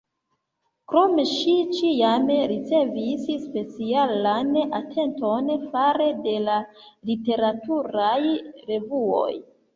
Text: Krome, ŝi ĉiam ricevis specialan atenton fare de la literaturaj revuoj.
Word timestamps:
Krome, 0.91 1.25
ŝi 1.31 1.51
ĉiam 1.79 2.25
ricevis 2.51 3.27
specialan 3.43 4.49
atenton 4.79 5.53
fare 5.75 6.09
de 6.25 6.35
la 6.49 6.57
literaturaj 7.13 8.19
revuoj. 8.73 9.31